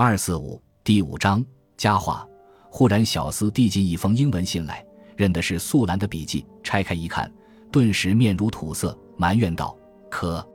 [0.00, 1.44] 二四五第五章
[1.76, 2.24] 佳话。
[2.70, 4.86] 忽然，小厮递进一封英文信来，
[5.16, 6.46] 认的是素兰的笔记。
[6.62, 7.28] 拆开一看，
[7.72, 9.76] 顿时面如土色，埋怨道
[10.08, 10.48] ：“可，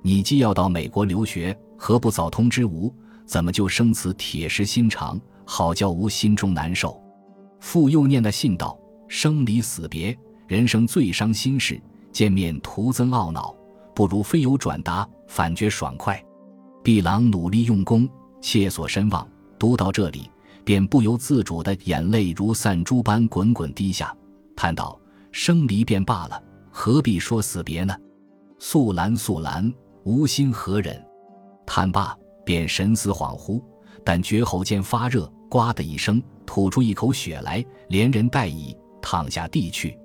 [0.00, 2.94] 你既要到美国留学，何不早通知吾？
[3.26, 5.20] 怎么就生此铁石心肠？
[5.44, 7.02] 好叫吾心中难受。”
[7.58, 10.16] 复又念那信道：“生离死别，
[10.46, 11.82] 人生最伤心事。
[12.12, 13.52] 见面徒增懊恼，
[13.92, 16.24] 不如非有转达，反觉爽快。”
[16.84, 18.08] 毕郎努力用功，
[18.44, 19.26] 切所深望。
[19.58, 20.30] 读到这里。
[20.64, 24.16] 便不由自主的眼泪如散珠般滚滚滴下，
[24.56, 24.98] 叹道
[25.30, 27.94] ：“生离便罢了，何必说死别呢？”
[28.58, 29.70] 素兰，素兰，
[30.04, 30.98] 无心何忍？
[31.66, 33.62] 叹罢，便神思恍惚，
[34.02, 39.98] 但绝喉间发热，呱的一声，吐出一口血来，连人带椅躺下地去。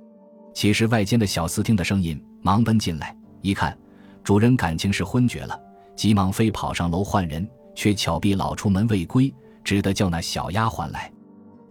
[0.54, 3.78] 其实外间的小厮听的声音，忙奔进来，一看
[4.26, 5.58] 主人感情是昏厥了，
[5.96, 9.34] 急忙飞跑上楼唤人，却巧毕老出门未归。
[9.64, 11.10] 只得叫那小丫鬟来，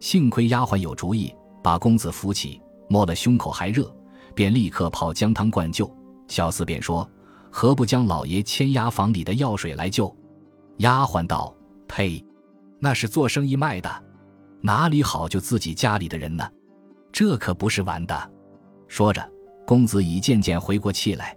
[0.00, 3.94] 幸亏丫鬟有主意，把公子扶起，摸了胸口还热，
[4.34, 5.92] 便立刻泡姜汤灌救。
[6.27, 7.06] 小厮便说
[7.52, 10.14] ：“何不将老爷牵压房里的药水来救？”
[10.78, 11.55] 丫鬟道
[11.88, 12.24] ：“呸，
[12.78, 13.90] 那是做生意卖的，
[14.62, 16.48] 哪里好救自己家里的人呢？
[17.12, 18.30] 这可不是玩的。”
[18.88, 19.28] 说着，
[19.66, 21.36] 公子已渐渐回过气来。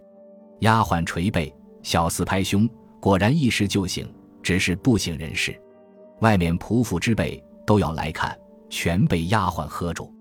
[0.60, 2.70] 丫鬟捶背，小厮拍胸，
[3.02, 4.08] 果然一时就醒，
[4.42, 5.60] 只是不省人事。
[6.22, 8.38] 外面仆妇之辈都要来看，
[8.70, 10.14] 全被丫鬟喝住。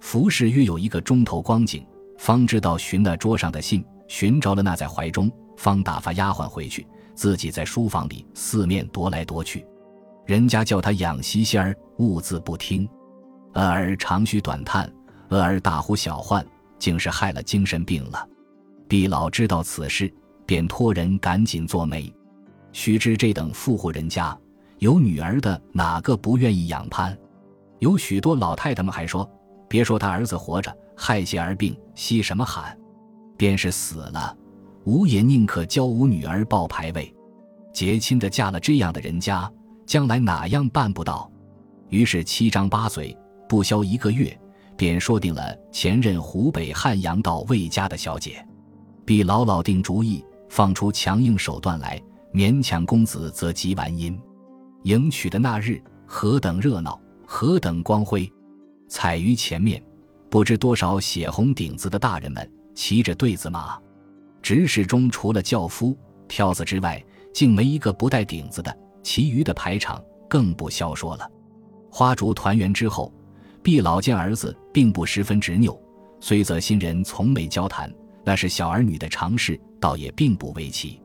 [0.00, 1.86] 服侍约有一个钟头光景，
[2.18, 9.66] 方知道寻那桌上的信，寻着了那在怀中，方打发丫鬟回去，自己在书房里四面踱来踱去。
[10.24, 12.88] 人家叫他养息仙儿，兀自不听。
[13.54, 14.90] 俄儿长吁短叹，
[15.30, 16.46] 俄儿大呼小唤，
[16.78, 18.26] 竟是害了精神病了。
[18.88, 20.12] 毕老知道此事，
[20.46, 22.12] 便托人赶紧做媒。
[22.72, 24.36] 须知这等富户人家。
[24.78, 27.16] 有女儿的哪个不愿意养攀？
[27.80, 29.30] 有许多老太太们还说
[29.68, 32.76] ：“别说他儿子活着，害些儿病，稀什么罕？
[33.36, 34.34] 便是死了，
[34.84, 37.14] 吾也宁可教吾女儿报牌位。
[37.72, 39.50] 结亲的嫁了这样的人家，
[39.86, 41.30] 将来哪样办不到？”
[41.90, 43.16] 于是七张八嘴，
[43.48, 44.38] 不消一个月，
[44.76, 48.42] 便说定了前任湖北汉阳道魏家的小姐。
[49.04, 52.00] 必老老定主意，放出强硬手段来，
[52.32, 54.18] 勉强公子则即完姻。
[54.84, 58.30] 迎娶的那日，何等热闹，何等光辉！
[58.88, 59.82] 彩于前面，
[60.28, 63.78] 不知多少血红顶子的大人们骑着对子马。
[64.42, 65.96] 执事中除了轿夫、
[66.28, 67.02] 挑子之外，
[67.34, 68.76] 竟没一个不带顶子的。
[69.02, 71.30] 其余的排场更不消说了。
[71.90, 73.12] 花烛团圆之后，
[73.62, 75.78] 毕老见儿子并不十分执拗，
[76.20, 77.92] 虽则新人从没交谈，
[78.24, 81.00] 那是小儿女的常事，倒也并不为奇。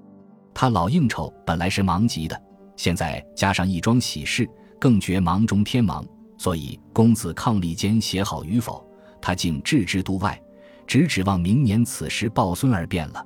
[0.56, 2.42] 他老应酬本来是忙极的。
[2.78, 4.50] 现在加上一桩喜事，
[4.80, 6.04] 更觉忙中添忙。
[6.38, 8.86] 所以公子伉俪间写好与否，
[9.22, 10.42] 他竟置之度外，
[10.88, 13.26] 只指望明年此时抱孙儿便了。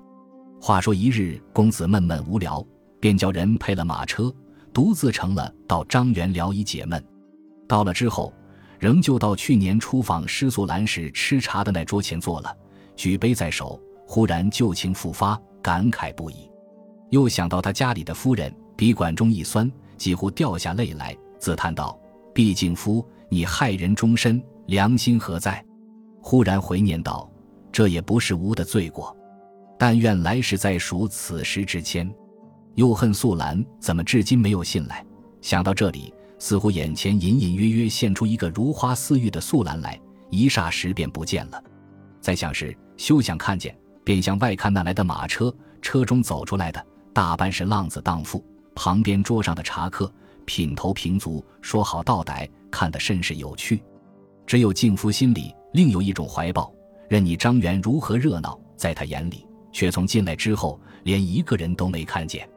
[0.61, 2.65] 话说一日，公子闷闷无聊，
[2.99, 4.33] 便叫人配了马车，
[4.73, 7.03] 独自成了到张园聊以解闷。
[7.67, 8.33] 到了之后，
[8.79, 12.55] 仍旧到去年出访施素兰时吃茶的那桌前坐了，
[12.95, 16.48] 举杯在手，忽然旧情复发，感慨不已。
[17.09, 18.53] 又想到他家里的夫人。
[18.75, 21.99] 鼻管中一酸，几乎掉下泪来，自叹道
[22.33, 25.61] ：“毕竟夫，你害人终身，良心何在？”
[26.23, 27.29] 忽然回念道
[27.73, 29.13] ：“这也不是吾的罪过，
[29.77, 32.09] 但愿来世再赎此时之愆。”
[32.75, 35.05] 又恨素兰怎么至今没有信来。
[35.41, 39.99] 想到这里，似乎眼前隐隐约约现出一个如花似玉的素兰来，
[40.29, 41.61] 一霎时便不见了。
[42.21, 46.85] 再想时，休想看见，便向外看那来的马车，车中走出来的
[47.19, 48.41] 大半是浪子荡妇。
[48.73, 50.09] 旁边桌上的茶客
[50.45, 53.83] 品头评足，说好道歹，看得甚是有趣。
[54.47, 56.73] 只有敬夫心里另有一种怀抱，
[57.09, 62.49] 任你张元如何热闹，在他眼里却从进来之后连一个人都没看见。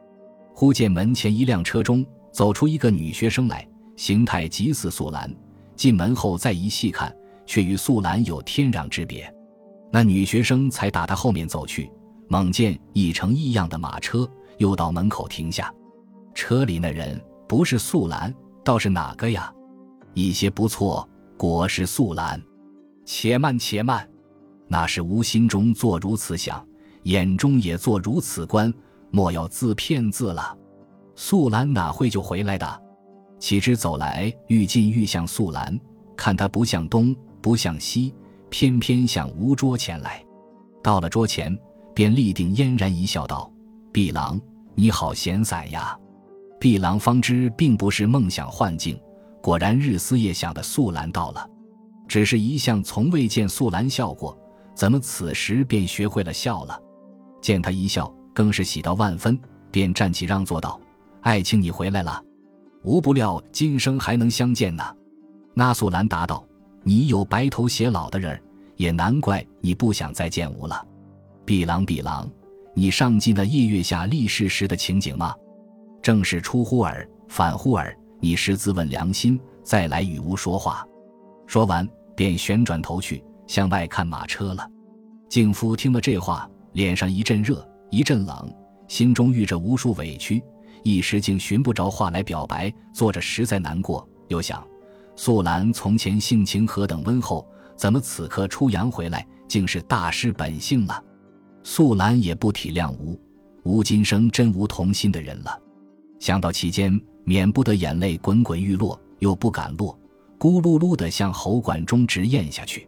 [0.53, 5.29] 忽见门前一辆车中走出一个女学生来，形态极似素兰。
[5.75, 7.13] 进门后再一细看，
[7.45, 9.29] 却与素兰有天壤之别。
[9.91, 11.91] 那女学生才打他后面走去，
[12.29, 14.25] 猛见一乘异样的马车，
[14.57, 15.73] 又到门口停下。
[16.33, 18.33] 车里那人不是素兰，
[18.63, 19.53] 倒是哪个呀？
[20.13, 21.07] 一些不错，
[21.37, 22.41] 果是素兰。
[23.05, 24.09] 且慢，且慢，
[24.67, 26.65] 那是吾心中作如此想，
[27.03, 28.73] 眼中也作如此观，
[29.11, 30.57] 莫要自骗自了。
[31.15, 32.81] 素兰哪会就回来的？
[33.39, 35.77] 岂知走来愈近愈像素兰，
[36.15, 38.15] 看他不向东，不向西，
[38.49, 40.23] 偏偏向吾桌前来。
[40.81, 41.55] 到了桌前，
[41.93, 43.51] 便立定嫣然一笑，道
[43.93, 44.41] ：“碧郎，
[44.73, 45.95] 你好闲散呀。”
[46.59, 48.99] 碧郎方知并不是梦想幻境，
[49.41, 51.47] 果然日思夜想的素兰到了。
[52.07, 54.37] 只是一向从未见素兰笑过，
[54.73, 56.81] 怎么此时便学会了笑了？
[57.39, 59.39] 见他一笑，更是喜到万分，
[59.71, 60.79] 便站起让座道
[61.21, 62.19] ：“爱卿，你回来了，
[62.83, 64.83] 无不料今生还能相见呢。”
[65.53, 66.43] 那素兰答道
[66.81, 68.41] ：“你有白头偕老的人，
[68.75, 70.83] 也难怪你不想再见吾了。”
[71.45, 72.29] 碧郎，碧郎，
[72.73, 75.33] 你尚记得夜月下立誓时的情景吗？
[76.01, 80.85] 正是出乎尔，反乎尔，你实自问良心，再来与吾说话。
[81.47, 81.87] 说完。
[82.15, 84.69] 便旋转头去向外看马车了。
[85.29, 88.55] 敬夫听了这话，脸上一阵热，一阵冷，
[88.87, 90.39] 心中遇着无数委屈，
[90.83, 94.07] 一时竟寻不着话来表白，坐着实在难过。
[94.27, 94.63] 又想，
[95.15, 97.43] 素兰从前性情何等温厚，
[97.75, 101.03] 怎么此刻出洋回来，竟是大失本性了？
[101.63, 103.19] 素兰也不体谅吴，
[103.63, 105.57] 吴今生真无同心的人了。
[106.19, 109.97] 想到其间，免不得眼泪滚滚欲落，又不敢落。
[110.37, 112.87] 咕噜噜地向喉管中直咽下去，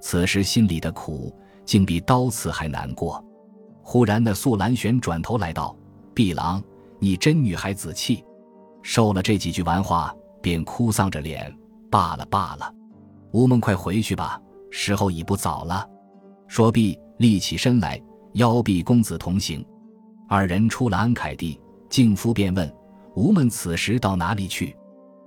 [0.00, 1.32] 此时心里的苦
[1.64, 3.24] 竟比刀刺还难过。
[3.82, 5.76] 忽然，那素兰旋转头来道
[6.12, 6.60] ：“碧郎，
[6.98, 8.24] 你真女孩子气。”
[8.82, 10.12] 受了这几句玩话，
[10.42, 11.54] 便哭丧着脸
[11.88, 12.74] ：“罢了罢了，
[13.30, 15.88] 吴梦快回去吧，时候已不早了。”
[16.48, 18.00] 说毕，立起身来，
[18.38, 19.64] 邀毕公子同行。
[20.28, 22.72] 二人出了安凯地，敬夫便问
[23.14, 24.74] ：“吴们此时到哪里去？”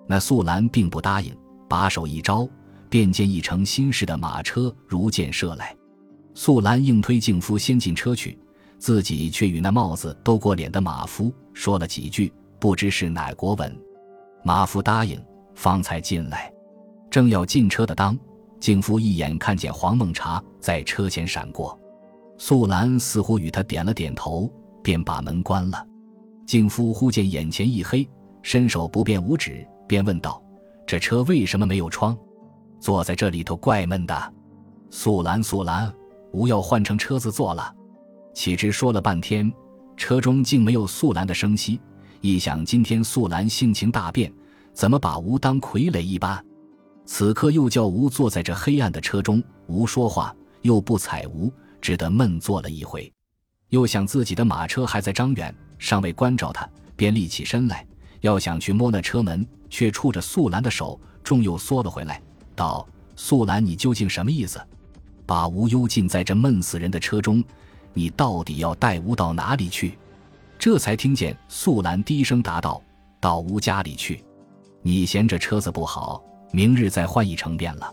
[0.07, 1.31] 那素兰并不答应。
[1.69, 2.45] 把手一招，
[2.89, 5.73] 便见一乘新式的马车如箭射来。
[6.33, 8.37] 素兰硬推敬夫先进车去，
[8.77, 13.73] 自己却与那帽子兜过脸的马夫说了几句，不知是哪国文。
[14.43, 15.17] 马夫答应，
[15.55, 16.51] 方才进来。
[17.09, 18.17] 正要进车的当，
[18.59, 21.79] 敬夫一眼看见黄梦茶在车前闪过，
[22.43, 24.51] 素兰似乎与他点了点头，
[24.81, 25.87] 便把门关了。
[26.47, 28.09] 静夫忽见眼前一黑，
[28.41, 30.41] 伸手不便五指，便问道。
[30.87, 32.17] 这车为什么没有窗？
[32.79, 34.33] 坐在这里头怪闷的。
[34.89, 35.93] 素兰，素兰，
[36.31, 37.71] 吾要换成车子坐了。
[38.33, 39.53] 岂知说了半天，
[39.95, 41.79] 车中竟没有素兰的声息。
[42.21, 44.33] 一想今天素兰性情大变，
[44.73, 46.43] 怎么把吾当傀儡一般？
[47.05, 53.11] 此刻又叫吾坐在这黑暗的车中，吾说话又不睬吾，只得闷坐了一回。
[53.69, 57.85] 又想自己的马车还在张远，尚未关照他，便立起身来。
[58.19, 62.21] 要想去摸那车门，却触着素兰的手，重又缩了回来，
[62.55, 64.61] 道：“素兰，你究竟什么意思？
[65.25, 67.43] 把无忧禁在这闷死人的车中，
[67.93, 69.97] 你到底要带吾到哪里去？”
[70.59, 72.79] 这才听见素兰低声答道
[73.19, 74.23] ：“到吾家里去。
[74.83, 77.91] 你嫌这车子不好，明日再换一乘便了。”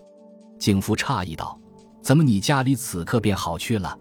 [0.61, 1.58] 景夫诧异道
[2.03, 3.97] ：“怎么你家里此刻便好去了？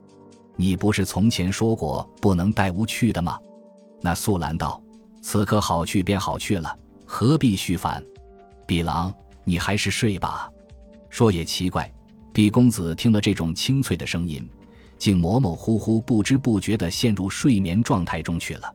[0.55, 3.37] 你不是从前说过不能带吾去的吗？”
[4.01, 4.81] 那素兰道。
[5.19, 6.73] 此刻好去便好去了，
[7.05, 8.01] 何必续烦？
[8.65, 9.13] 碧郎，
[9.43, 10.49] 你还是睡吧。
[11.09, 11.91] 说也奇怪，
[12.31, 14.47] 碧公子听了这种清脆的声音，
[14.97, 18.73] 竟模模糊糊、不知不觉地陷入睡眠状态中去了。